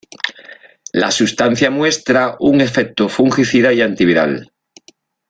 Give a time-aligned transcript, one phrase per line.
[0.93, 4.51] La sustancia muestra un efecto fungicida y antiviral.